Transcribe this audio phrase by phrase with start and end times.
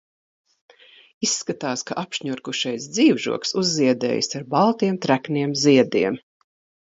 [1.27, 6.19] Izskatās, ka apšņurkušais dzīvžogs uzziedējis ar baltiem, trekniem ziediem.